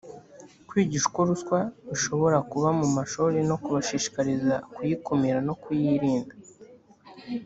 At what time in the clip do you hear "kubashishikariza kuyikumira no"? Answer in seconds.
3.63-5.53